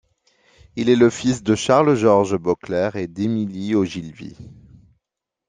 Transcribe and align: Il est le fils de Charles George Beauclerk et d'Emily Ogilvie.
Il 0.75 0.89
est 0.89 0.95
le 0.95 1.11
fils 1.11 1.43
de 1.43 1.53
Charles 1.53 1.93
George 1.93 2.35
Beauclerk 2.35 2.95
et 2.95 3.05
d'Emily 3.07 3.75
Ogilvie. 3.75 4.35